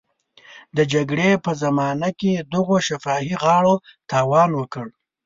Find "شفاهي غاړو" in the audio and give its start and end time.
2.87-3.75